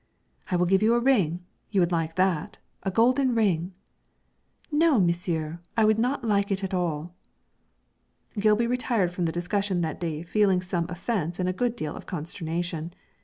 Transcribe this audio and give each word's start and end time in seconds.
'I 0.49 0.55
will 0.55 0.65
give 0.65 0.81
you 0.81 0.95
a 0.95 0.99
ring; 0.99 1.45
you 1.69 1.79
would 1.79 1.91
like 1.91 2.15
that 2.15 2.57
a 2.81 2.89
golden 2.89 3.35
ring.' 3.35 3.71
'No, 4.71 4.99
monsieur; 4.99 5.59
I 5.77 5.85
would 5.85 5.99
not 5.99 6.23
like 6.25 6.49
it 6.49 6.63
at 6.63 6.73
all.' 6.73 7.13
Gilby 8.39 8.65
retired 8.65 9.11
from 9.11 9.25
the 9.25 9.31
discussion 9.31 9.81
that 9.81 9.99
day 9.99 10.23
feeling 10.23 10.59
some 10.59 10.87
offence 10.89 11.39
and 11.39 11.47
a 11.47 11.53
good 11.53 11.75
deal 11.75 11.95
of 11.95 12.07
consternation. 12.07 12.95